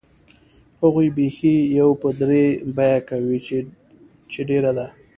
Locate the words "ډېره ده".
4.49-4.87